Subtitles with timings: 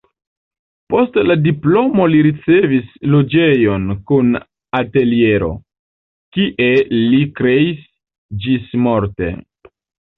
[0.93, 4.41] Post la diplomo li ricevis loĝejon kun
[4.81, 5.53] ateliero,
[6.39, 6.75] kie
[7.15, 7.89] li kreis
[8.45, 9.35] ĝismorte.